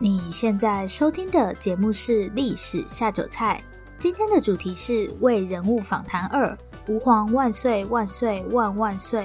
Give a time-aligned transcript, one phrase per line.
[0.00, 3.62] 你现在收听的节目是《历史下酒菜》，
[3.96, 6.58] 今天的主题是《为人物访谈二：
[6.88, 9.20] 吾皇万岁万岁万万岁》。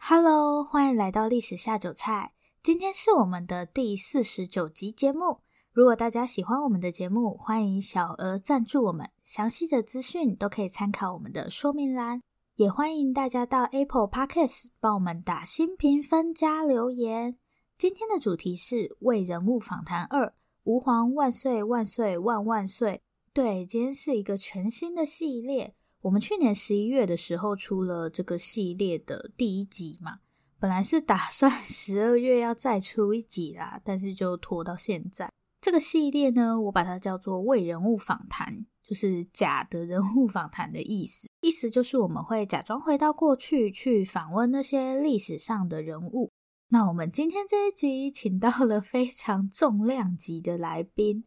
[0.00, 5.40] Hello，欢迎来到《历史下酒菜》，今天是我们的第四十九集节目。
[5.70, 12.22] 如果大家喜欢我们的节目，欢迎小额赞助我们，详细的资讯都可以参考我们的说明栏。
[12.62, 17.36] 也欢迎大家到 Apple Podcast 帮我们打新评分加留言。
[17.76, 23.02] 今天的主题是为人物访谈二：吾皇万岁万岁万万岁！
[23.32, 25.74] 对，今天是一个全新的系列。
[26.02, 30.20] 我们去年十一月的时候出了这个系列的第一集嘛，
[30.60, 35.32] 本来是打算 十二月要再出一集啦，但是就拖到现在。
[35.60, 38.66] 这个系列呢，我把它叫做为人物访谈。
[38.92, 46.30] 就是假的人物访谈的意思，意思就是我们会假装回到过去去访问那些历史上的人物。
[46.68, 51.24] 那我们今天这一集请到了非常重量级的来宾。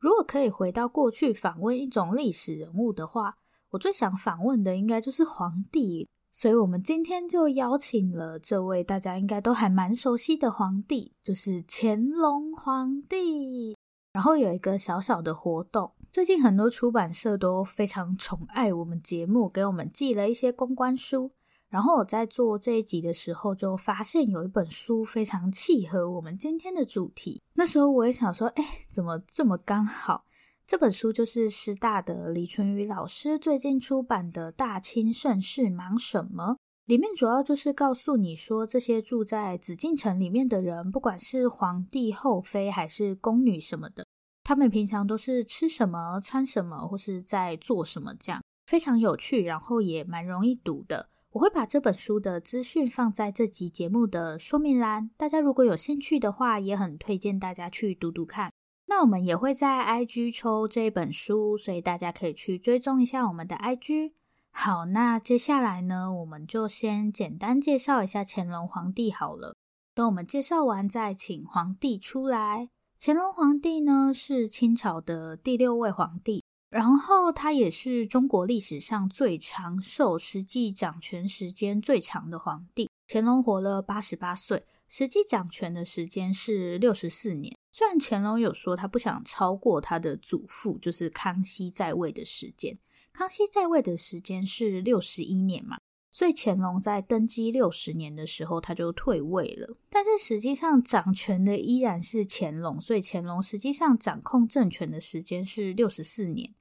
[0.00, 3.36] 如果可以回到过去访问一种历史人物的话，
[3.70, 6.08] 我最想访问的应该就是皇帝。
[6.32, 13.76] 所以我们今天就邀请了这位大家应该都还蛮熟悉的皇帝，就是乾隆皇帝。
[14.12, 15.92] 然后有一个小小的活动。
[16.14, 21.32] 最近很多出版社都非常宠爱我们节目，给我们寄了一些公关书。
[21.68, 27.42] 然后我在做这一集的时候，就发现有一本书非常契合我们今天的主题。
[27.54, 30.24] 那时候我也想说，哎，怎么这么刚好？
[30.64, 36.52] 这本书就是师大的李淳于老师最近出版的《大清盛世忙什么》，
[36.86, 44.06] 里面主要就是告诉你说，这些住在紫禁城里面的人，不管是皇帝、后妃还是宫女什么的。
[44.44, 51.08] 他们平常都是吃什么、穿什么，或是在做什么，这样非常有趣，然后也蛮容易读的。
[51.32, 58.52] 我会把这本书的资讯放在这集节目的说明栏，大家如果有兴趣的话，也很推荐大家去读读看。
[58.86, 64.12] 那我们也会在 IG 抽这本书，所以大家可以去追踪一下我们的 IG。
[64.52, 69.56] 好，那接下来呢，我们就先简单介绍一下乾隆皇帝好了。
[69.94, 72.68] 等我们介绍完，再请皇帝出来。
[73.06, 82.88] 乾隆皇帝呢，是清朝的第六位皇帝，然后他也是中国历史上最长寿、实际掌权时间最长的皇帝。
[83.06, 87.54] 乾隆活了八十八岁，实际掌权的时间是六十四年。
[87.72, 92.78] 虽然乾隆有说他不想超过他的祖父，就是康熙在位的时间，
[93.12, 95.76] 康熙在位的时间是六十一年嘛。
[96.14, 99.76] 所以乾隆在登基六十年的时候，他就退位了。
[99.90, 106.54] 但是实际上掌权的依然是乾隆，所以乾隆实际上掌控政权的时间是六十四年。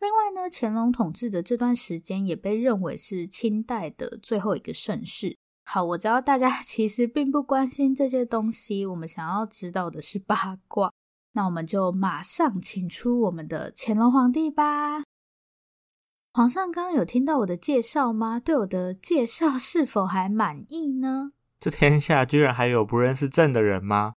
[0.00, 5.36] 另外呢，乾隆统治的这段时间也被认为是清代的最后一个盛世。
[5.64, 10.90] 好，我知道大家 其实并不关心这些东西，我们想要知道的是八卦。
[11.32, 15.03] 那我们就马上请出我们的乾隆皇帝吧。
[16.36, 18.40] 皇上刚刚有听到我的介绍吗？
[18.40, 21.30] 对我的介绍是否还满意呢？
[21.60, 24.14] 这天下居然还有不认识朕的人吗？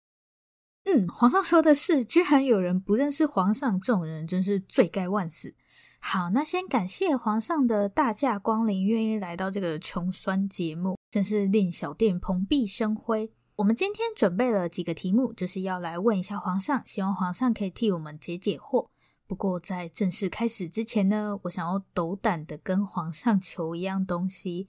[0.87, 5.55] 嗯，皇上说的是，居然有人不认识皇上，这种人真是罪该万死。
[5.99, 13.31] 好，那先感谢皇上的大驾光临，愿意来到这个穷酸节目，真是令小店蓬荜生辉。
[13.57, 18.89] 我们今天准备了几个题目，就是要来问一下皇上，希望皇上可以替我们解解惑。
[19.27, 24.69] 不过，在正式开始之前呢，我想要斗胆的跟皇上求一样东西，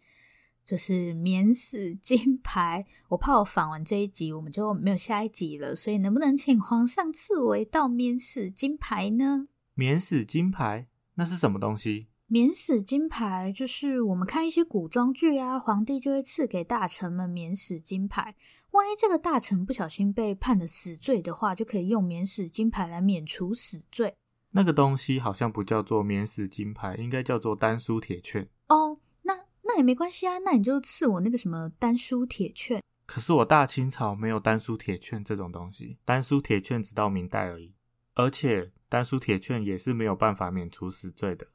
[0.65, 2.85] 就是免死金牌。
[3.09, 9.47] 我怕我访完这一集，我们就没有下一集了，所以能不能请皇上赐我一道免死金牌呢？
[9.75, 12.07] 免死金牌，那是什么东西？
[12.25, 18.35] 免死金牌就是我们看一些古装剧啊，皇帝就会赐给大臣们免死金牌。
[18.71, 24.15] 万一这个大臣不小心被判了死罪的话，就可以用免死金牌来免除死罪。
[24.51, 28.49] 那个东西好像不叫做免死金牌，应该叫做丹书铁券。
[28.69, 32.81] 哦，那那也没关系啊，那你就赐我那个什么丹书铁券。
[33.05, 37.73] 可是我大清朝没有丹书铁券这种东西，丹书铁券只到明代而已。
[38.15, 41.47] 而且丹书铁券也是没有办法免除死罪的，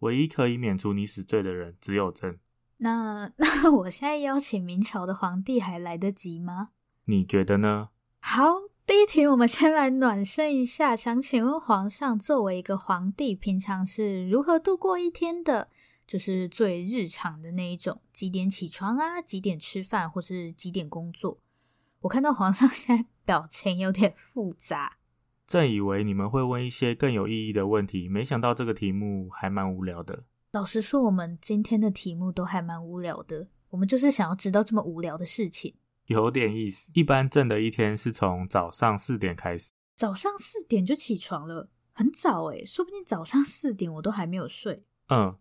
[0.00, 2.38] 唯一可以免除你死罪的人只有朕。
[2.78, 6.70] 那 那我现在邀请明朝的皇帝还来得及吗？
[7.06, 7.88] 你觉得呢？
[8.20, 8.44] 好。
[8.86, 10.94] 第一题，我们先来暖身一下。
[10.94, 15.68] 想请问皇上，作为一个皇帝，平常是如何度过一天的？
[16.06, 19.20] 就是最日常的那一种，几点起床啊？
[19.20, 21.40] 几点吃饭，或是几点工作？
[22.02, 24.98] 我看到皇上现在表情有点复杂。
[25.48, 30.22] 正以为你们会问一些更有意义的问题，没想到这个题目还蛮无聊的。
[30.52, 33.48] 老实说，我们今天的题目都还蛮无聊的。
[33.70, 35.74] 我们就是想要知道这么无聊的事情。
[36.06, 36.90] 有点意思。
[36.94, 44.84] 一般正的一天是从早上四点开始，早上四点就起床了，很早诶，说不定早上四点我都还没有睡。
[45.08, 45.36] 嗯，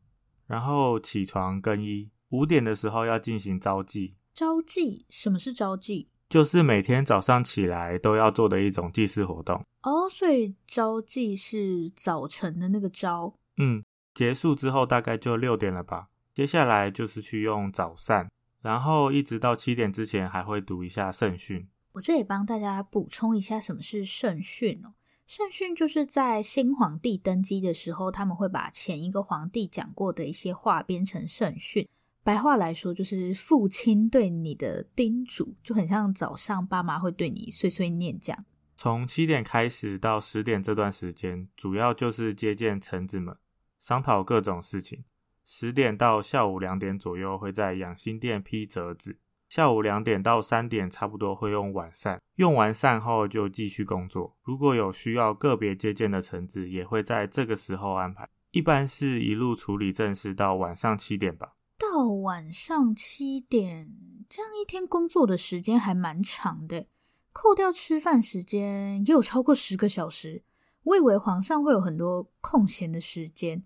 [0.48, 4.16] 然后起床更衣，五点的时候要进行朝祭。
[4.34, 5.06] 朝祭？
[5.10, 6.10] 什么是朝祭？
[6.28, 9.64] 就是每天早上起来都要做的一种祭祀活动。
[9.84, 13.36] 哦，所以朝祭是早晨的那个朝。
[13.58, 13.84] 嗯，
[14.14, 16.08] 结束之后大概就六点了吧。
[16.34, 18.28] 接下来就是去用早膳，
[18.66, 21.68] 然后一直到七点之前还会读一下圣训。
[21.92, 24.96] 我这里帮大家补充一下，什么是圣训哦？
[25.28, 31.88] 圣训就是在新皇帝登基的时候，他们会把前一个皇帝讲过的一些话编成圣训。
[32.24, 38.46] 白话来说，就是父亲对你的叮嘱，就很像早上爸妈会对你碎碎念这样。
[38.76, 43.38] 从七点开始到十点这段时间，主要就是接见臣子们，
[43.78, 45.04] 商讨各种事情。
[45.46, 49.20] 十点到下午两点左右会在养心殿批折子。
[49.48, 54.36] 下午两点到三点，差不多会用晚膳，用完膳后就继续工作。
[54.42, 58.28] 如果有需要个别接见的臣子，也会在这个时候安排。
[58.50, 61.56] 一般是一路处理正事到晚上七点吧。
[61.78, 63.88] 到晚上七点，
[64.28, 66.88] 这样一天工作的时间还蛮长的，
[67.32, 70.44] 扣掉吃饭时间也有超过十个小时。
[70.84, 73.64] 我以为皇上会有很多空闲的时间，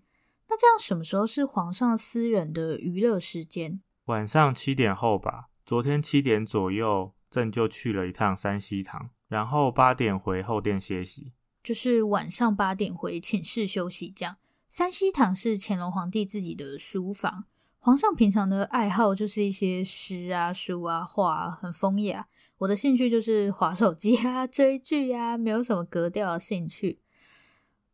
[0.50, 3.80] 那这样什么时候是皇上私人的娱乐时间？
[4.06, 5.50] 晚上七点后吧。
[5.64, 11.32] 昨天七点左右，朕就去了一趟山西堂，然后八点回后殿歇息，
[11.62, 14.10] 就是晚上八点回寝室休息。
[14.10, 14.38] 这样，
[14.68, 17.44] 山西堂是乾隆皇帝自己的书房。
[17.78, 22.26] 皇上平常的爱好就是一些诗啊、书啊、画啊，很风雅。
[22.58, 26.98] 我的兴趣就是划手机啊、 追剧啊，没有什么格调的兴趣。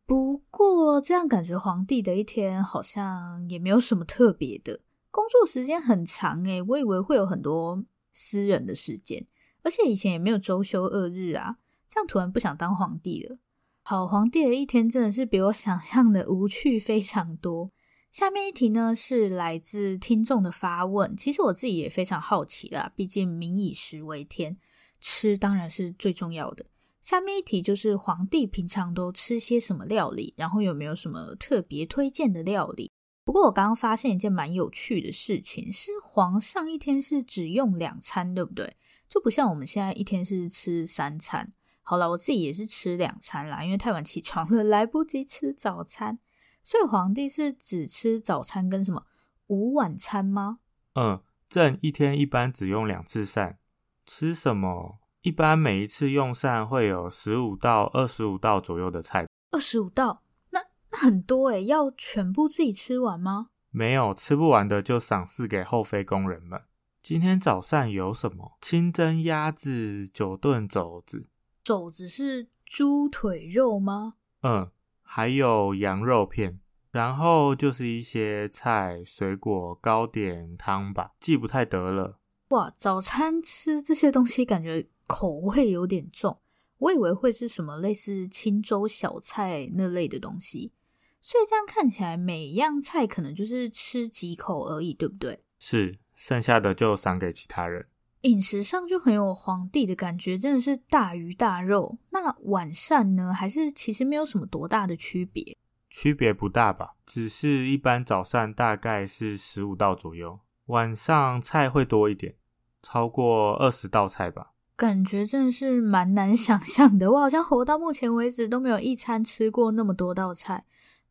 [0.07, 4.79] 不过这样感觉皇帝的一天好像也没有什么特别的。
[5.11, 7.83] 工作时间很长诶，我以为会有很多
[8.13, 9.27] 私人的时间，
[9.63, 11.57] 而且以前也没有周休二日啊，
[11.89, 13.37] 这样突然不想当皇帝了。
[13.83, 17.71] 好，皇帝的一天真的是比我想象的无趣非常多。
[18.09, 24.57] 下面一题呢是来自听众的发问，其实我自己也非常好奇啦，毕竟民以食为天，
[25.01, 26.65] 吃当然是最重要的。
[27.07, 32.91] 下面一题就是皇帝平常都吃些什么料理，然后有没有什么特别推荐的料理？
[33.23, 38.75] 不过我刚刚发现一件蛮有趣的事情，是皇上一天是只用两餐，对不对？
[39.07, 41.53] 就不像我们现在一天是吃三餐。
[41.81, 46.19] 好了，我自己也是吃两餐啦，因为太晚起床了，来不及吃早餐。
[46.61, 49.05] 所以皇帝是只吃早餐跟什么
[49.45, 50.59] 午晚餐吗？
[50.95, 53.59] 嗯，朕一天一般只用两次膳，
[54.05, 54.99] 吃什么？
[55.21, 59.27] 一般每一次用膳会有十五到二十五道左右的菜。
[59.51, 60.23] 二十五道？
[60.51, 60.61] 那
[60.91, 63.49] 那很多诶，要全部自己吃完吗？
[63.71, 66.61] 没有，吃不完的就赏赐给后妃宫人们。
[67.01, 68.57] 今天早膳有什么？
[68.61, 71.27] 清蒸鸭子，九炖肘子。
[71.63, 74.15] 肘子是猪腿肉吗？
[74.41, 74.71] 嗯，
[75.01, 76.59] 还有羊肉片，
[76.91, 82.19] 然后就是一些菜、水果、糕点、汤吧，记不太得了。
[82.49, 86.39] 哇，早餐吃这些东西，感觉口味有点重。
[86.77, 90.73] 我以为会是什么类似清粥小菜那类的东西。
[91.19, 95.43] 所以这样看起来，每一样菜可能就是吃几口而已，对不对？
[95.57, 97.87] 是，剩下的就赏给其他人。
[98.21, 101.97] 饮食上就很有皇帝的感觉，真的是大鱼大肉。
[102.11, 103.33] 那晚膳呢？
[103.33, 105.57] 还是其实没有什么多大的区别？
[105.89, 112.35] 区别不大吧，只是一般早膳大概是十五道左右，晚上菜会多一点，
[112.81, 114.53] 超过二十道菜吧。
[114.77, 117.11] 感觉真的是蛮难 想象的。
[117.11, 120.63] 我好像活到目前为止都没有一餐吃过那么多道菜。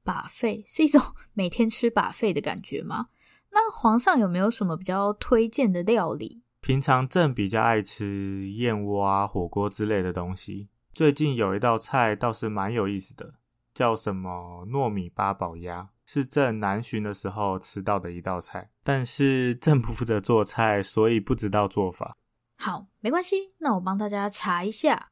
[0.04, 1.02] 把费是一种
[1.34, 3.08] 每天吃把费的感觉吗？
[3.50, 6.42] 那皇上有没有什么比较推荐的料理？
[6.60, 10.68] 平常朕比较爱吃燕窝啊、火锅之类的东西。
[10.94, 13.34] 最近有一道菜倒是蛮有意思的，
[13.74, 18.70] 叫什么糯米八宝鸭，是朕南巡的时候吃到的一道菜。
[18.84, 22.16] 但是 朕不负责做菜，所以不知道做法。
[22.56, 25.10] 好，没关系，那我帮大家查一下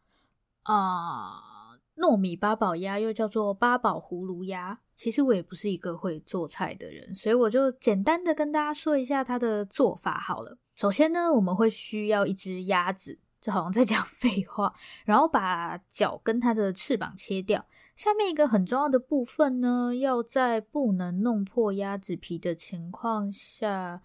[0.64, 1.52] 啊。
[1.96, 10.58] 糯米八宝鸭又叫做八宝葫芦鸭，其实我也不是一个会做菜的人，所以我就简单的跟大家说一下它的做法好了。
[10.74, 14.74] 首先呢，我们会需要一只鸭子，这好像在讲废话，
[15.06, 17.64] 然后把脚跟它的翅膀切掉。
[17.94, 24.02] 下面一个很重要的部分呢，要在不能弄破鸭子皮的情况下，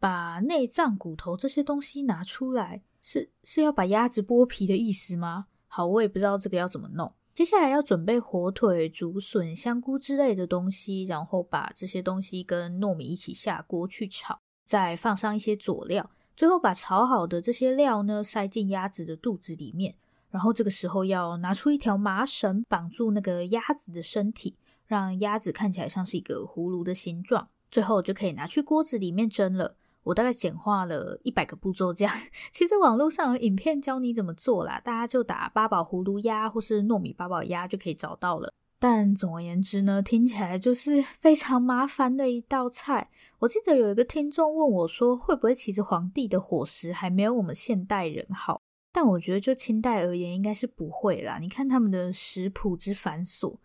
[0.00, 2.82] 把内脏、骨头这些东西拿出来。
[3.00, 5.46] 是是要把鸭子剥皮的意思吗？
[5.68, 7.14] 好，我也不知道这个要怎么弄。
[7.32, 16.10] 接下来要准备火腿、竹笋、香菇之类的东西，然后把这些东西跟糯米一起下锅去炒，再放上一些佐料。
[16.36, 19.94] 最后把炒好的这些料呢塞进鸭子的肚子里面，
[20.28, 29.76] 然后这个时候要拿出一条麻绳绑住那个鸭子的身体，让鸭子看起来像是一个葫芦的形状，最后就可以拿去锅子里面蒸了。
[30.02, 32.14] 我大概简化了一百个步骤，这样。
[32.50, 38.52] 其实网络上有影片教你怎么做啦，大家就打八宝葫芦鸭或是糯米八宝鸭就可以找到了。
[38.78, 43.10] 但总而言之呢，听起来就是非常麻烦的一道菜。
[43.40, 48.62] 我记得有一个听众问我说，会不会其实皇帝的伙食还没有我们现代人好？
[48.92, 51.38] 但我觉得就清代而言，应该是不会啦。
[51.38, 53.58] 你看他们的食谱之繁琐，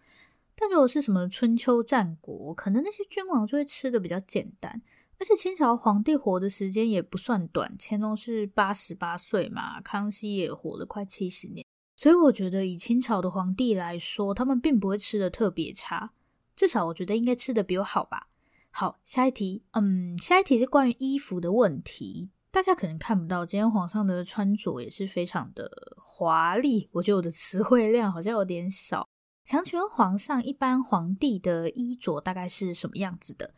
[0.54, 4.82] 但如果是什么春秋战国，可能那些君王就会吃的比较简单。
[5.18, 11.66] 而且清朝皇帝活的时间也不算短，乾隆是八十八岁嘛，康熙也活了快七十年。
[11.96, 16.12] 所以我觉得，以清朝的皇帝来说，他们并不会吃的特别差，
[16.56, 18.28] 至少我觉得应该吃的比我好吧。
[18.70, 22.32] 好，下一题，嗯，下一题是关于衣服的问题。
[22.52, 26.90] 大家可能看不到，今天皇上的穿着也是非常的华丽。
[26.92, 29.08] 我觉得我的词汇量好像有点少。
[29.46, 33.54] 想请问皇上，一般皇帝的衣着大概是什么样子的？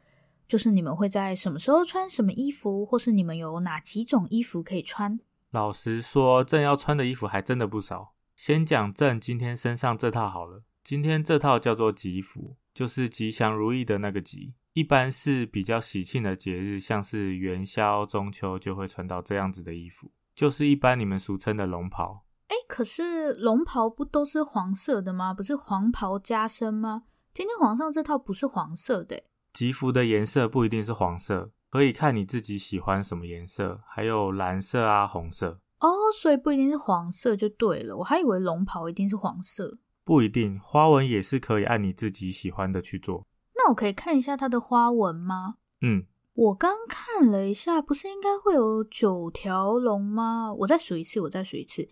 [0.48, 5.20] 就是你们会在什么时候穿什么衣服，或是你们有哪几种衣服可以穿？
[5.52, 8.14] 老实说，朕要穿的衣服还真的不少。
[8.36, 10.64] 先讲朕今天身上这套好了。
[10.84, 14.54] 今天这套叫做吉服，就是吉祥如意的那个吉。
[14.74, 22.26] 一般是比较喜庆的节日，像是元宵、中秋，就会穿到这样子的衣服，就是一般你们俗称的龙袍。
[22.48, 25.34] 哎，可是龙袍不都是黄色的吗？
[25.34, 27.04] 不是黄袍加身吗？
[27.34, 29.24] 今天皇上这套不是黄色的。
[29.58, 35.62] 吉服的颜色不一定是黄色，可以看你自己喜欢什么颜色，还有蓝色啊、红色。
[35.80, 39.80] 哦，所以不一定是黄色就对了，我还以为龙袍一定是黄色。
[40.04, 43.26] 不一定，花纹也是可以按你自己喜欢的去做。
[43.56, 45.56] 那我可以看一下它的花纹吗？
[45.82, 50.54] 嗯，我刚看了一下，不是应该会有九条龙吗？
[50.54, 51.90] 我再数一次，我再数一次，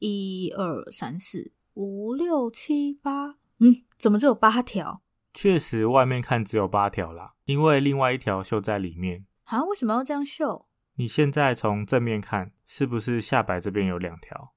[0.00, 5.03] 一二三四五六七八，嗯，怎么只有八条？
[5.34, 9.26] 确实，外面看只有八条啦，因为另外一条绣在里面。
[9.44, 10.66] 啊，为什么要这样绣？
[10.94, 14.52] 你现在从正面看，是不是下摆这边有两条，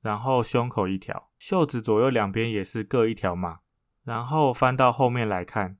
[0.00, 3.58] 然后胸口一条，袖子左右两边也是各一条嘛？
[4.04, 5.76] 然后翻到后面来看，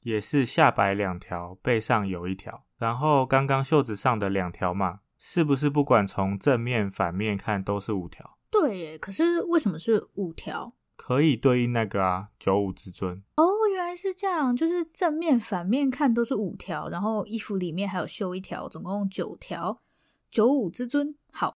[0.00, 8.36] 也是下摆两条，背上有一条，然后刚刚袖子上的两条嘛，是不是不管从正面反面看都是五条？
[8.50, 10.74] 对耶，可是为什么是五条？
[10.94, 13.22] 可以对应那个啊，九五之尊。
[13.36, 19.80] 哦，原来是这样，就是正面反面看都是五条，然后衣服里面还有绣一条，总共九条。
[20.30, 21.54] 九五之尊，好，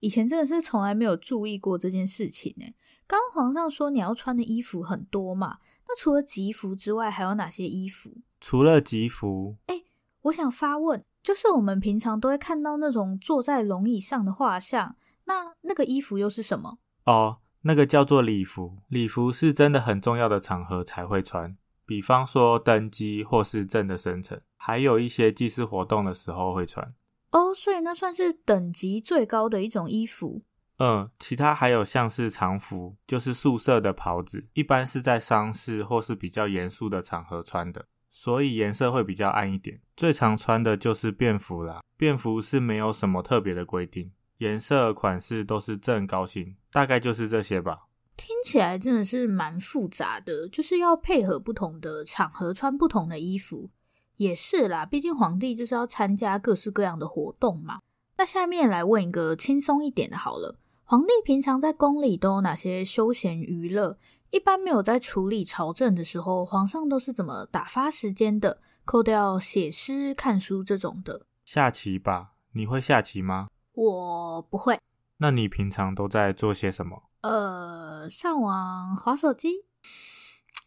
[0.00, 2.66] 以前真的是从来没有注意过这件事情呢。
[3.06, 5.58] 刚皇上说你要穿的衣服很多嘛，
[5.88, 8.18] 那除了吉服之外，还有哪些衣服？
[8.38, 9.82] 除了吉服，哎，
[10.22, 14.94] 我想发问，就是我们平常都会看到那种坐在龙椅上的画像，
[15.24, 16.78] 那那个衣服又是什么？
[17.06, 18.78] 哦，那个叫做礼服。
[18.88, 26.94] 礼服是真的很重要的场合才会穿，比方说登基或是朕的生辰，还有一些祭祀活动的时候会穿。
[27.30, 30.42] 哦，所以那算是等级最高的一种衣服。
[30.78, 39.80] 嗯，其他还有像是常服，就是素色的袍子，一般是在丧事或是比较严肃的场合穿的，所以颜色会比较暗一点。
[39.96, 47.86] 最常穿的就是便服啦，便服是没有什么特别的规定，颜色款式都是正高兴，大概就是这些吧。
[48.16, 53.70] 听起来真的是蛮复杂的，就是要配合不同的场合穿不同的衣服。
[54.16, 57.78] 也是啦，毕竟皇帝就是要参加各式各样的活动嘛。
[58.16, 63.96] 那下面来问一个轻松一点的好了，皇帝平常在宫里都有哪些休闲娱乐？
[64.30, 68.60] 一般没有在处理朝政的时候，皇上都是怎么打发时间的？
[68.84, 71.22] 扣掉写诗、看书这种的。
[71.44, 73.48] 下棋吧，你会下棋吗？
[73.78, 74.76] 我不会。
[75.18, 77.04] 那你平常都在做些什么？
[77.20, 79.66] 呃，上网、划手机。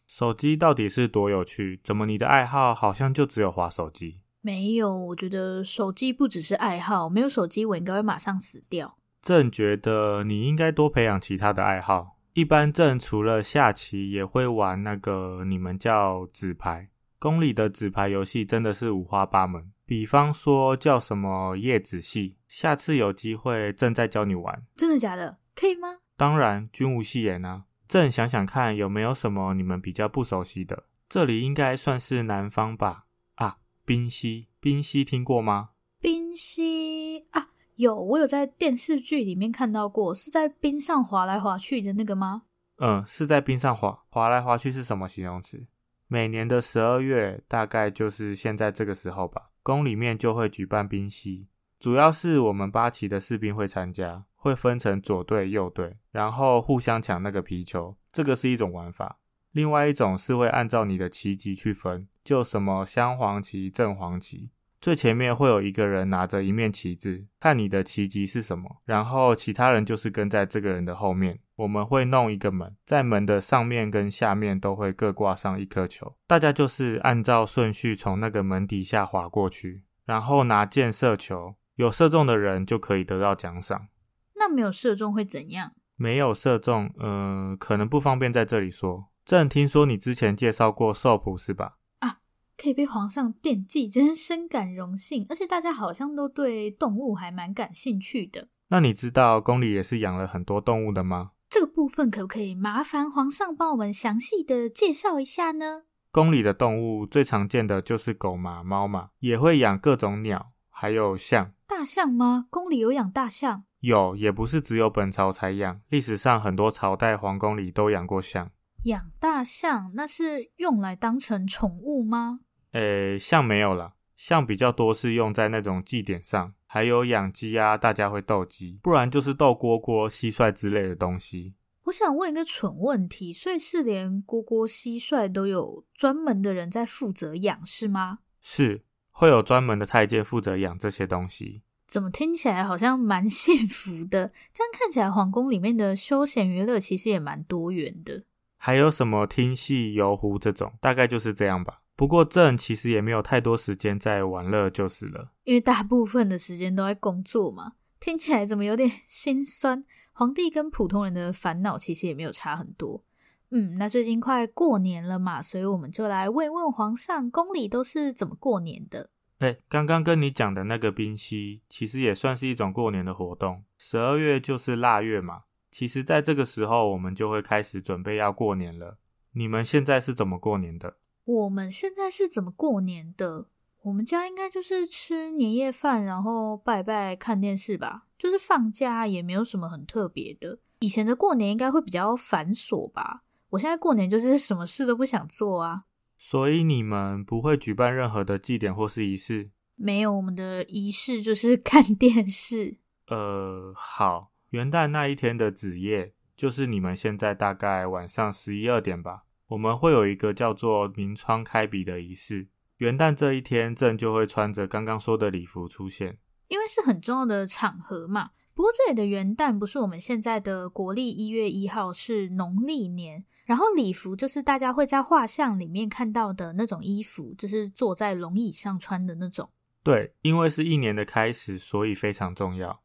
[0.07, 1.81] 手机到底是多有趣？
[1.83, 4.21] 怎么你的爱好好像就只有划手机？
[4.39, 8.95] 没有，我觉得手机不只是爱好，没有手机我应该会马上死掉。
[9.21, 12.15] 朕觉得你应该多培养其他的爱好。
[12.33, 16.87] 一般朕除了下棋，也会玩那个你们叫纸牌。
[17.19, 24.65] 宫里的纸牌游戏真的是五花八门，比方说叫什么叶子戏，下次有机会正再教你玩。
[24.77, 25.39] 真的假的？
[25.53, 25.97] 可以吗？
[26.15, 27.65] 当然，君无戏言啊。
[27.89, 30.85] 朕想想看，有没有什么你们比较不熟悉的？
[31.09, 33.07] 这里应该算是南方吧？
[33.35, 35.71] 啊，冰溪，冰溪听过吗？
[35.99, 42.43] 冰溪啊，有，我有在电视剧里面看到过，是在冰上滑来滑去的那个吗？
[42.77, 45.67] 嗯，是在冰上滑，滑来滑去是什么形容词？
[46.13, 51.47] 每年的十二月，大概就是现在这个时候吧，宫里面就会举办冰溪。
[51.79, 59.19] 主要是我们八旗的士兵会参加，会分成左队、右队，然后互相抢那个皮球，这个是一种玩法。
[59.53, 64.51] 另外一种是会按照你的旗级去分，就什么镶黄旗、正黄旗，
[64.81, 71.39] 最前面会有一个人拿着一面旗子，看你的旗级是什么，然后其他人就是跟在这个人的后面。
[71.61, 83.89] 我们会弄一个门，在门的上面跟下面都会各挂上一颗球，大家就是按照顺序从那个门底下滑过去，然后拿箭射球，有射中的人就可以得到奖赏。
[84.37, 85.73] 那没有射中会怎样？
[85.97, 89.11] 没有射中，嗯、呃，可能不方便在这里说。
[89.23, 91.77] 朕听说你之前介绍过兽谱是吧？
[91.99, 92.17] 啊，
[92.57, 95.27] 可以被皇上惦记，真是深感荣幸。
[95.29, 98.47] 而且大家好像都对动物还蛮感兴趣的。
[98.69, 101.33] 那你知道宫里也是养了很多动物的吗？
[101.51, 105.83] 这个部分可不可以麻烦皇上帮我们详细的介绍一下呢？
[106.09, 111.51] 宫里的动物最常见的就是狗嘛、猫嘛，也会养各种鸟，还有象。
[111.67, 112.47] 大象吗？
[112.49, 113.65] 宫里有养大象？
[113.81, 118.49] 有，也不是只有本朝才养，历史上很多朝代皇宫里都养过象。
[118.85, 122.39] 养大象，那是用来当成宠物吗？
[122.71, 131.53] 诶，象没有了，象比较多是用在那种祭典上，还有养鸡啊，大家会斗鸡，不然就是斗蝈蝈、蟋蟀之类的东西。
[131.83, 138.19] 我想问一个蠢问题，所以是连蝈蝈、蟋蟀都有专门的人在负责养，是吗？
[138.39, 141.63] 是，会有专门的太监负责养这些东西。
[141.85, 144.31] 怎么听起来好像蛮 幸福的？
[144.53, 148.23] 这样看起来，皇宫里面的休闲娱乐其实也蛮多元的。
[148.55, 151.80] 还有什么听戏、游湖这种，大概就是这样吧。
[151.95, 157.73] 不过朕其实也没有太多时间在玩乐就是了，因为大部分的时间都在工作嘛。
[157.99, 159.83] 听起来怎么有点心酸？
[160.13, 163.03] 皇帝跟普通人的烦恼其实也没有差很多。
[163.51, 169.11] 嗯，那最近快过年了嘛，所以我们就来问问皇上，宫里都是怎么过年的？
[169.39, 173.63] 哎，刚刚跟你讲的那个冰嬉，其实也算是一种过年的活动。
[173.77, 175.43] 十二月就是腊月嘛。
[175.69, 178.97] 其实，在这个时候，我们就会开始准备要过年了。
[179.33, 180.97] 你们现在是怎么过年的？
[181.31, 183.47] 我们现在是怎么过年的？
[183.83, 188.07] 我们家应该就是吃年夜饭，然后拜拜、看电视吧。
[188.17, 190.59] 就是放假，也没有什么很特别的。
[190.79, 193.23] 以前的过年应该会比较繁琐吧？
[193.49, 195.85] 我现在过年就是什么事都不想做啊。
[196.17, 199.49] 所以你们不会举办任何的祭典或是仪式？
[199.75, 202.77] 没有，我们的仪式就是看电视。
[203.07, 204.31] 呃，好。
[204.51, 209.23] 元旦那一天的子夜，就是你们现在大概晚上十一二点吧。
[209.51, 212.47] 我们会有一个叫做明窗开笔的仪式。
[212.77, 218.29] 元旦这一天，朕就会穿着刚刚说的礼服出现，因为是很重要的场合嘛。
[218.53, 223.25] 不过这里的元旦不是我们现在的国历一月一号，是农历年。
[223.43, 229.49] 然后礼服就是大家会在画像里面看到的那种衣服，就是坐在龙椅上穿的那种。
[229.83, 232.81] 对，因为是一年的开始，所以非常重要。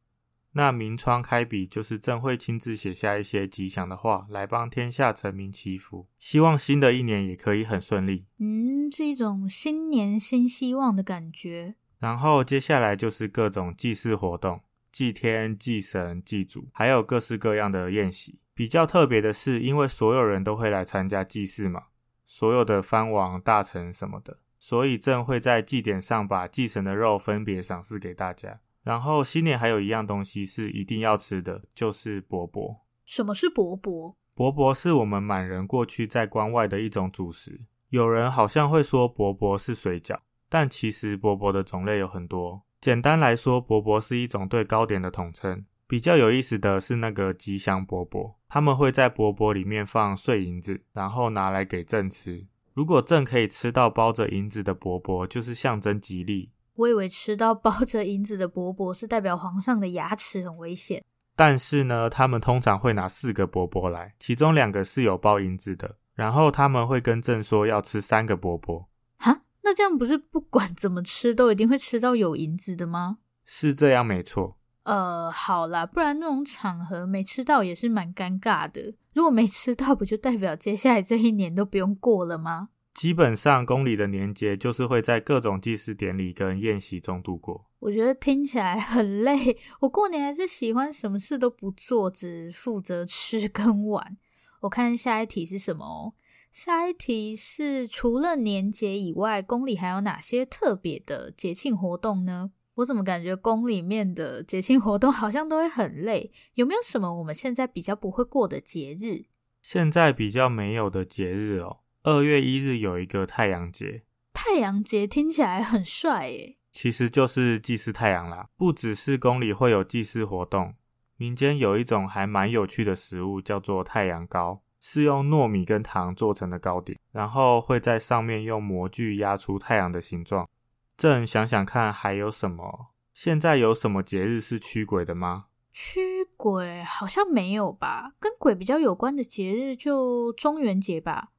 [0.57, 8.25] 那明窗开笔就是朕会亲自写下一些吉祥的话，来帮天下臣民祈福，希望新的一年也可以很顺利。
[8.39, 11.75] 嗯，是一种新年新希望的感觉。
[11.99, 18.39] 然后接下来就是各种祭祀活动，祭天、祭神、祭祖，还有各式各样的宴席。
[18.55, 21.89] 比较特别的是，因为所有人都会来参加祭祀嘛，
[22.25, 28.61] 所有的藩王、大臣什么的，所以朕会在祭典上把祭神的肉分别赏赐给大家。
[28.87, 32.77] 然后新年还有一样东西是一定要吃的，就是饽饽。
[33.05, 34.15] 什么是饽饽？
[34.37, 37.63] 饽饽是我们满人过去在关外的一种主食。
[37.89, 42.63] 有人好像会说饽饽是水饺，但其实饽饽的种类有很多。
[42.81, 45.65] 简单来说，饽饽是一种对糕点的统称。
[45.89, 52.47] 比较有意思的是那个吉祥饽饽，他们会在饽饽里面放碎银子，然后拿来给朕吃。
[52.73, 56.53] 如果朕可以吃到包着银子的饽饽，就是象征吉利。
[56.77, 68.85] 我以为吃到包着银子的饽饽是代表皇上的牙齿很危险，但是呢，他们通常会拿四个饽饽来，其中两个是有包银子的，然后他们会跟朕说要吃三个饽饽。
[69.19, 73.19] 哈，那这样不是不管怎么吃都一定会吃到有银子的吗？
[73.45, 74.59] 是这样，没错。
[74.83, 78.95] 呃，好啦，不然那种场合没吃到也是蛮尴尬的。
[79.15, 82.69] 如果没吃到，不就代表接下来这一年都不用过了吗？
[82.97, 87.67] 基本上，宫里的年节就是会在各种祭祀典礼跟宴席中度过。
[87.81, 89.59] 我觉得听起来很累。
[89.81, 94.17] 我过年还是喜欢什么事都不做，只负责吃跟玩。
[94.61, 96.15] 我看下一题是什么哦？
[96.51, 102.51] 下一题是除了年节以外，宫里还有哪些特别的节庆活动呢？
[102.77, 106.33] 我怎么感觉宫里面的节庆活动好像都会很累？
[106.55, 109.27] 有没有什么我们现在比较不会过的节日？
[109.61, 111.81] 现在比较没有的节日哦。
[112.07, 116.57] 二月一日有一个太阳节，太阳节听起来很帅诶。
[116.71, 118.47] 其实就是祭祀太阳啦。
[118.57, 120.75] 不只是宫里会有祭祀活动，
[121.17, 130.49] 民间有一种还蛮有趣的食物，叫做太阳糕，是用糯米跟糖做成的糕点，然后会在上面用模具压出太阳的形状。
[130.97, 132.93] 朕想想看，还有什么？
[133.13, 135.47] 现在有什么节日是驱鬼的吗？
[135.73, 138.13] 驱鬼好像没有吧？
[138.21, 141.33] 跟鬼比较有关的节日就中元节吧，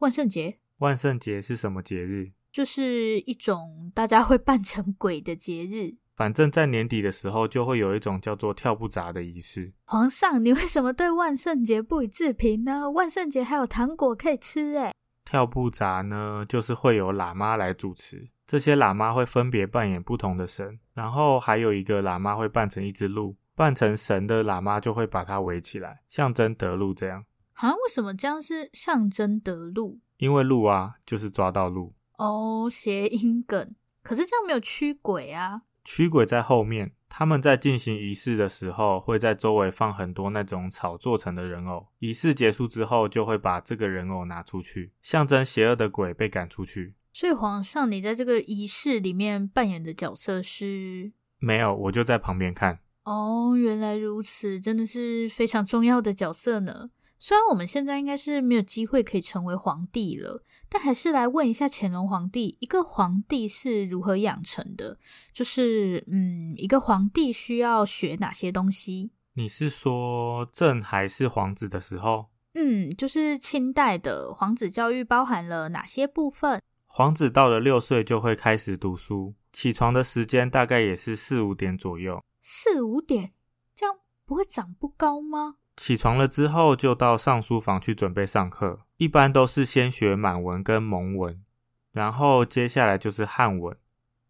[0.00, 0.58] 万圣节。
[0.78, 2.32] 万圣节是什么节日？
[2.50, 5.94] 就是一种大家会扮成鬼的节日。
[6.16, 9.74] 反正，在年底的时候，就会有一种叫做跳不杂的仪式。
[9.84, 12.90] 皇上，你为什么对万圣节不予置评呢？
[12.90, 14.94] 万圣节还有糖果可以吃诶。
[15.26, 23.36] 跳不杂呢，就是会有喇嘛来主持，这些喇嘛会分别扮演不同的神，然后还有一个喇嘛会扮成一只鹿。
[23.54, 27.22] 扮成神的喇嘛就会把它围起来，象征得鹿这样。
[27.60, 27.74] 啊？
[27.74, 30.00] 为什么这样是象征得鹿？
[30.18, 31.94] 因为鹿啊，就是抓到鹿。
[32.18, 33.74] 哦，谐音梗。
[34.02, 35.62] 可是这样没有驱鬼啊？
[35.84, 41.86] 驱鬼在后面，他们在进行仪式的时候，会在周围放很多那种草做成的人偶。
[41.98, 46.94] 仪式结束之后，就会把这个人偶拿出去，象征邪恶的鬼被赶出去。
[47.12, 51.12] 所以皇上，你在这个仪式里面扮演的角色是？
[51.38, 52.80] 没有，我就在旁边看。
[53.04, 56.90] 哦，原来如此，真的是非常重要的角色呢。
[57.22, 64.98] 虽然我们现在应该是没有机会可以成为皇帝了，但还是来问一下乾隆皇帝，一个皇帝是如何养成的？
[65.30, 69.10] 就是，嗯，一个皇帝需要学哪些东西？
[69.34, 72.30] 你是说朕还是皇子的时候？
[72.54, 76.62] 嗯，就是清代的皇子教育包含了哪些部分？
[76.86, 82.24] 皇子到了六岁就会开始读书，起床的时间大概也是四五点左右。
[82.40, 83.34] 四五点，
[83.76, 85.56] 这样不会长不高吗？
[85.80, 88.80] 起床了之后，就到上书房去准备上课。
[88.98, 91.42] 一般都是先学满文跟蒙文，
[91.90, 93.74] 然后接下来就是汉文，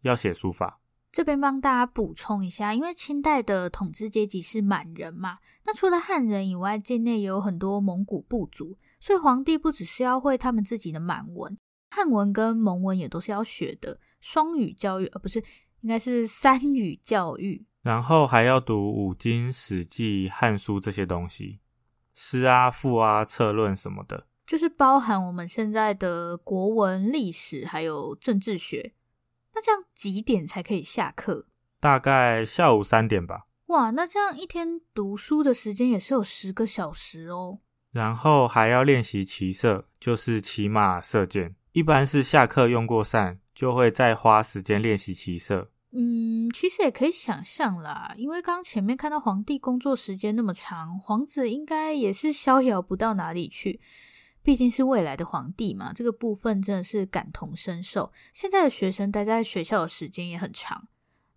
[0.03, 0.79] 要写书法。
[1.11, 11.57] 这边帮大家补充一下，因为清代的统治阶级是满人嘛，那除了汉人以外，境内也有很多蒙古部族，所以皇帝不只是要会他们自己的满文，
[11.89, 13.99] 汉文跟蒙文也都是要学的。
[14.21, 15.43] 双语教育，而不是，
[15.81, 17.65] 应该是三语教育。
[17.81, 21.59] 然后还要读五经、史记、汉书这些东西，
[22.13, 28.93] 诗啊、赋啊、策论什么的，就是包含我们现在的国文、历史还有政治学。
[29.53, 31.47] 那这样几点才可以下课？
[31.79, 33.47] 大概下午三点吧。
[33.67, 37.59] 哇，那这样一天读书的时间也是有十个小时哦。
[37.91, 41.55] 然后还要练习骑射，就是骑马射箭。
[41.71, 45.71] 一般是下课用过膳，就会再花时间练习骑射。
[45.93, 53.81] 嗯，其实也可以想象啦，因为刚刚前面看到皇帝工作时间那么长，皇子应该也是逍遥不到哪里去。
[54.43, 58.11] 毕竟是未来的皇帝嘛，这个部分真的是感同身受。
[58.33, 60.87] 现在的学生待在学校的时间也很长，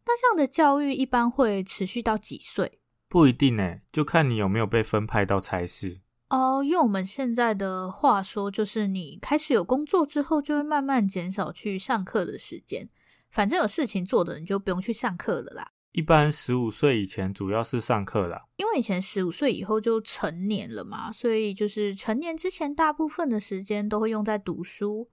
[0.07, 2.79] 那这样的教育一般会持续到几岁？
[3.09, 6.01] 不一定诶，就看你有没有被分派到差事。
[6.31, 12.88] 哦，用我们现在的话说，就是你开始有工作之后，就会慢慢减少去上课的时间。
[13.35, 15.73] 反正有事情做的，你就不用去上课了啦。
[15.90, 25.11] 一般十五岁以前主要是上课啦，因为以前十五岁以后就成年了嘛，所以就是成年之前大部分的时间都会用在读书。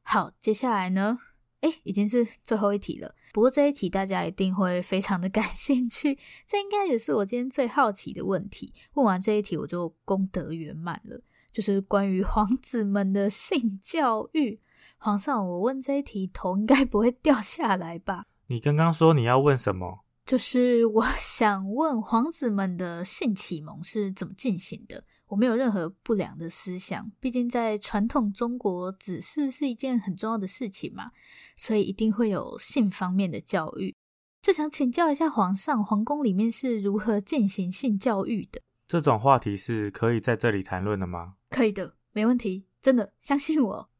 [0.00, 1.18] 好，接下来呢，
[1.60, 3.14] 诶，已经是最后一题了。
[3.34, 8.72] 不过这一题大家一定会非常的 感兴趣，这应该也是我今天最好奇的问题。
[8.94, 11.20] 问完这一题，我就功德圆满了，
[11.52, 14.58] 就是关于 皇子们的性教育。
[14.98, 18.26] 皇上，我问这一题头应该不会掉下来吧？
[18.48, 20.04] 你刚刚说你要问什么？
[20.26, 25.04] 就是我 想问皇子们的性启蒙是怎么进行的？
[25.28, 31.12] 我没有任何不良的思想，毕竟在传统中国，子嗣是一件很重要的事情嘛，
[31.56, 33.94] 所以一定会有性方面的教育。
[34.40, 38.62] 就想请教一下皇上，皇宫里面是如何进行性教育的？
[38.86, 41.34] 这种话题是可以在这里谈论的吗？
[41.50, 43.90] 可以的，没问题，真的，相信我。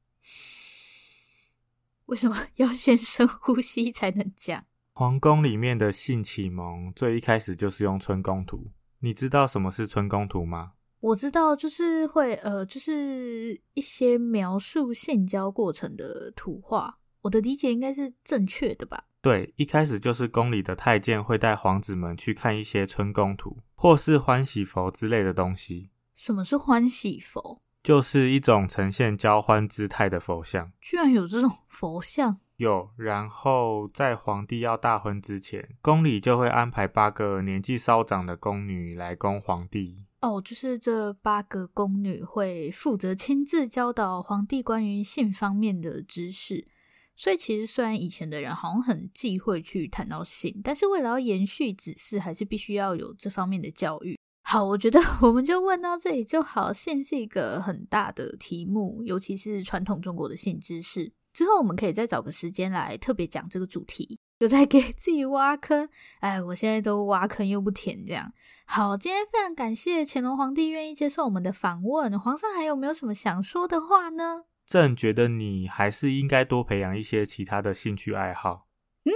[2.09, 4.65] 为什么 要先深呼吸才能讲？
[4.93, 8.71] 皇宫里面的性启蒙最一开始就是用春宫图。
[9.01, 10.73] 你知道什么是春宫图吗？
[11.01, 16.99] 我知道，就是会呃，就是一些描述性交过程的图画。
[17.21, 19.05] 我的理解应该是正确的吧？
[19.21, 25.91] 对，一开始就是宫里的太监会带皇子们去看一些春宫图，或是欢喜佛之类的东西。
[26.15, 27.63] 什么是欢喜佛？
[27.89, 32.39] 就是一种呈现交欢姿态的佛像，居然有这种佛像？
[32.59, 32.91] 有。
[32.99, 40.05] 然后在皇帝要大婚之前，宫里就会安排八个年纪稍长的宫女来供皇帝。
[40.21, 46.69] 哦，就是这八个宫女会负责亲自教导皇帝关于性方面的知识。
[47.17, 54.18] 所以其实虽然以前的人好像很忌讳去谈到性，但是为了要延续子嗣，还是必须要有这方面的教育。
[54.51, 56.73] 好，我觉得我们就问到这里就好。
[56.73, 61.13] 性是一个很大的题目，尤其是传统中国的性知识。
[61.35, 65.87] 之后我们可以再找个时间来特别讲这个主题，又在给自己挖坑。
[66.21, 68.33] 哎，我现在都挖坑又不填，这样。
[68.65, 72.19] 好，今天非常感谢乾隆皇帝愿意接受我们的访问。
[72.19, 74.45] 皇上还有没有什么想说的话呢？
[74.67, 78.67] 朕觉得你还是应该多培养一些其他的兴趣爱好。
[79.05, 79.13] 嗯，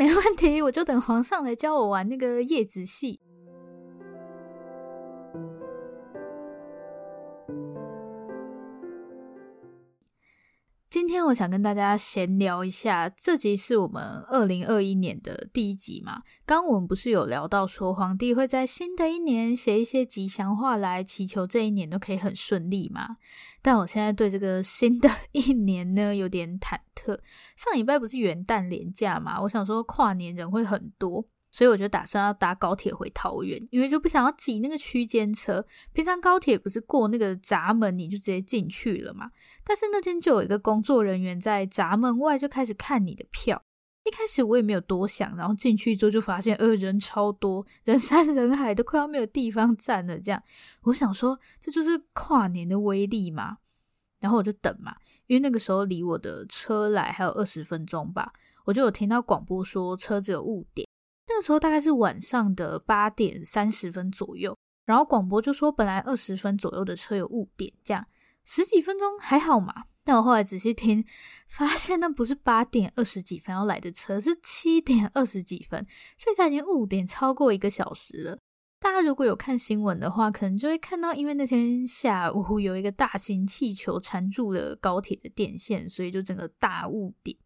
[0.00, 3.20] 没问题，我就等皇上来教我玩那个叶子戏。
[11.08, 16.22] 今天我想跟大家闲聊一下，这集是我们二零二一年的第一集嘛。
[16.44, 23.16] 刚我们不是有聊到说，皇帝会在新的一年写一些吉祥话来祈求这一年都可以很顺利嘛？
[23.62, 27.18] 但我现在对这个新的一年呢，有点忐忑。
[27.56, 31.24] 上礼拜不是元旦连假嘛，我想说跨年人会很多。
[31.50, 35.64] 所以我就打算要搭高铁回桃园，因为就不想要挤那个区间车。
[35.92, 39.30] 平常高铁不是过那个闸门你就直接进去了嘛？
[39.64, 43.62] 但是那天就有一个工作人员在闸门外就开始看你的票。
[44.04, 50.18] 一开始我也没有多想，然后进去之后就发现，呃，人超多，人山人海，都快要没有地方站了。
[50.18, 50.42] 这样，
[50.84, 53.58] 我想说这就是跨年的威力嘛。
[54.20, 58.32] 然后我就等嘛，因为那个时候离我的车来还有二十分钟吧，
[58.64, 60.87] 我就有听到广播说车子有误点。
[61.28, 68.06] 那个时候大概是晚上的八点三十分左右，然后广播就说本来二十分左右的车有误点，这样
[68.44, 69.84] 十几分钟还好嘛。
[70.02, 71.04] 但我后来仔细听，
[71.48, 75.86] 发现那不是八点二十几分要来的车，是七点二十几分，
[76.16, 78.38] 所以它已经误点超过一个小时了。
[78.80, 87.36] 大家如果有看新闻的话，可能就会看到，因为那天下午有一个大型气球缠住了高铁的电线，所以就整个大误点。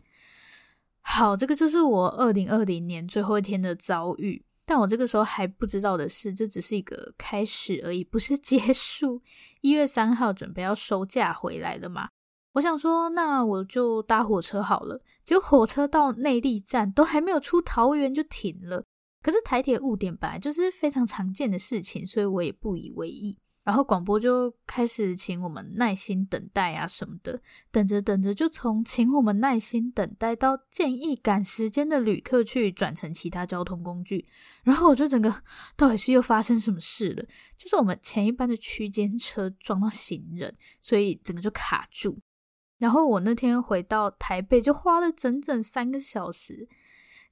[1.03, 4.45] 好，这个就是我二零二零年最后一天的遭遇。
[4.65, 9.21] 但我这个时候还不知道的是，这只是一个开始而已，不是结束。
[9.61, 12.09] 一月三号准备要收假回来了嘛？
[12.53, 15.03] 我想说，那我就搭火车好了。
[15.25, 18.85] 结果火车到内地站都还没有出桃园就停了。
[19.23, 23.37] 可是台铁误点本来就是非常常见的事情，所以我也不以为意。
[23.65, 34.27] 然后广播就开始请我们耐心等待啊什么的，等着等着就从请我们耐心等待到建议赶时间的旅客去转乘其他交通工具，
[34.65, 35.43] 然后我就整个
[35.77, 37.25] 到底是又发生什么事了？
[37.57, 42.19] 就是我们前一班的区间车撞到行人，所以整个就卡住。
[42.79, 46.69] 然后我那天回到台北就花了整整三个小时。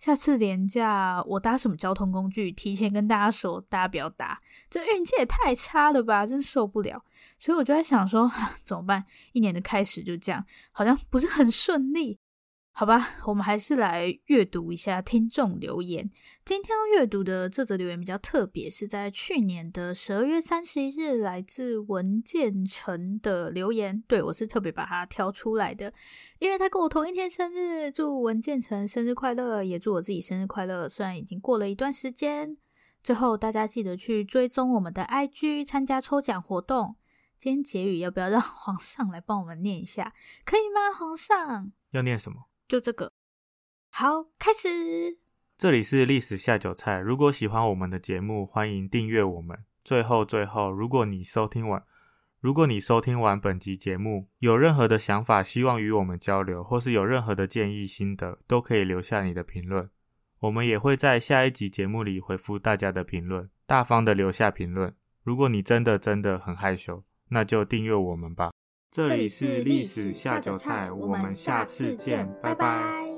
[0.00, 2.50] 下次连假我搭什么交通工具？
[2.50, 4.40] 提前跟大家说，大家不要搭。
[4.70, 7.04] 这运气也太差了吧，真受不了。
[7.38, 8.32] 所以我就在想说，
[8.64, 9.04] 怎么办？
[9.32, 12.18] 一年的开始就这样，好像不是很顺利。
[12.72, 16.08] 好吧，我们还是来阅读一下听众留言。
[16.46, 24.02] 今天要阅读的这则留言比较特别，是在去年的十二月三十一日，来自文建成的留言。
[24.08, 25.92] 对，我是特别把它挑出来的，
[26.38, 30.88] 因为他跟我同一天生日，祝文建成生日快乐，也祝我自己生日快乐。
[30.88, 32.56] 虽然已经过了一段时间，
[33.02, 36.96] 最后大家记得去追踪我们的 IG，参加抽奖活动。
[37.38, 40.14] 今天结语要不要让 皇上来帮我们念一下？
[40.46, 40.96] 可以吗？
[40.98, 42.49] 皇上要念什么？
[42.70, 43.10] 就这个，
[43.90, 45.18] 好，开始。
[45.58, 47.00] 这里是历史下酒菜。
[47.00, 49.58] 如果喜欢我们的节目，欢迎订阅我们。
[49.82, 51.84] 最后，最后，如果你收听完，
[52.38, 59.90] 如果你收听完本集节目，有任何的想法，希望与我们交流，或是有任何的建议心得，都可以留下你的评论。
[60.38, 64.94] 我们也会在下一集节目里回复大家的评论，大方的留下评论。
[65.24, 68.52] 如果你真的真的很害羞，那就订阅我们吧。
[68.90, 73.09] 这里是历史下酒菜，我们下次见，拜拜。